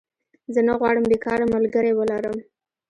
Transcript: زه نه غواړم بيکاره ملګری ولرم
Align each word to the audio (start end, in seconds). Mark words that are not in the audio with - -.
زه 0.53 0.59
نه 0.67 0.73
غواړم 0.79 1.05
بيکاره 1.11 1.45
ملګری 1.53 1.91
ولرم 1.95 2.37